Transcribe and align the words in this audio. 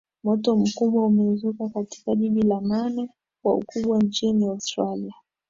moto 0.23 0.55
mkubwa 0.57 1.05
umezuka 1.05 1.69
katika 1.69 2.15
jiji 2.15 2.41
la 2.41 2.61
nane 2.61 3.09
kwa 3.43 3.55
ukubwa 3.55 3.99
nchini 3.99 4.45
australia 4.47 5.13